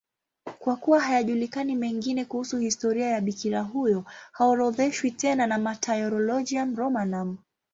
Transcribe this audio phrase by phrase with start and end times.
[0.59, 7.37] Kwa kuwa hayajulikani mengine kuhusu historia ya bikira huyo, haorodheshwi tena na Martyrologium Romanum.